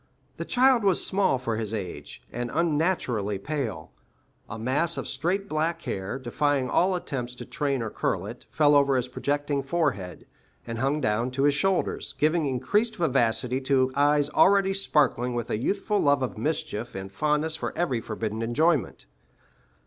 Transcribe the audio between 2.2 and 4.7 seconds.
and unnaturally pale. A